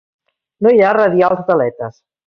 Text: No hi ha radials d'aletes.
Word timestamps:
No 0.65 0.73
hi 0.77 0.81
ha 0.87 0.95
radials 0.99 1.45
d'aletes. 1.51 2.05